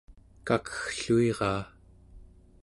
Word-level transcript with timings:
kakeggluiraa 0.47 1.61